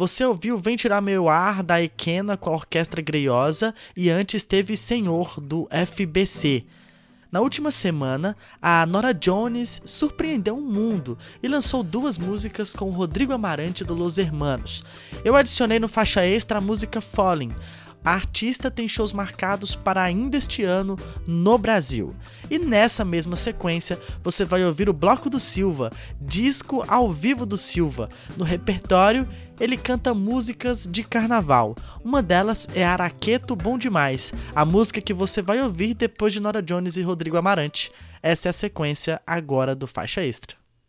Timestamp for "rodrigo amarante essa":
37.02-38.48